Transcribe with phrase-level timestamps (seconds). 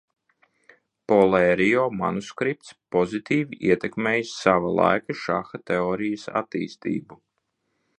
[1.11, 7.25] Polērio manuskripts pozitīvi ietekmējis sava laika šaha teorijas attīstību.